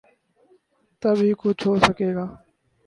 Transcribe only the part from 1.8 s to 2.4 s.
سکے گا۔